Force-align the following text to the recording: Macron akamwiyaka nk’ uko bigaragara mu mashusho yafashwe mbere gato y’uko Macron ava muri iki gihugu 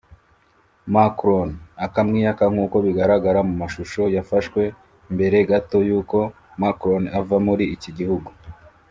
Macron 0.95 1.49
akamwiyaka 1.85 2.43
nk’ 2.51 2.59
uko 2.65 2.77
bigaragara 2.85 3.39
mu 3.47 3.53
mashusho 3.61 4.01
yafashwe 4.15 4.61
mbere 5.13 5.37
gato 5.49 5.77
y’uko 5.89 6.17
Macron 6.63 7.03
ava 7.19 7.37
muri 7.47 7.65
iki 7.77 7.91
gihugu 7.99 8.29